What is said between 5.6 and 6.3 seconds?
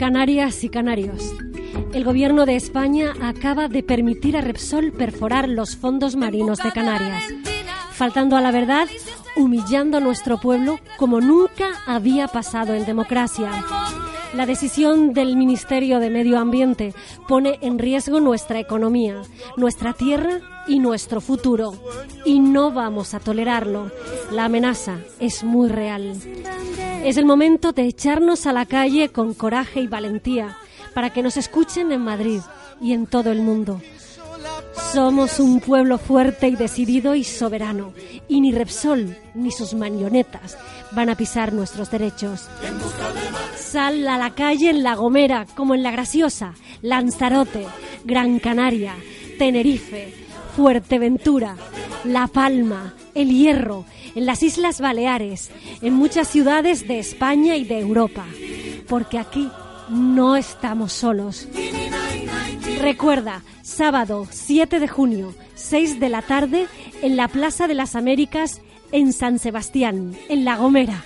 fondos